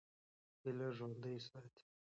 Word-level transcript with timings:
هیله 0.63 0.87
ژوندۍ 0.95 1.35
ساتئ. 1.47 1.81